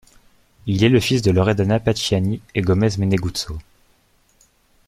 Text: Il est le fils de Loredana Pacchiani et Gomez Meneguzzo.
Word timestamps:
Il 0.65 0.83
est 0.83 0.89
le 0.89 0.99
fils 0.99 1.21
de 1.21 1.29
Loredana 1.29 1.79
Pacchiani 1.79 2.41
et 2.55 2.61
Gomez 2.63 2.97
Meneguzzo. 2.97 3.59